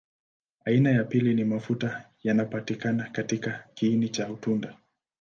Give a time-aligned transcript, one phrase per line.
[0.65, 4.77] Aina ya pili ni mafuta yanapatikana katika kiini cha tunda.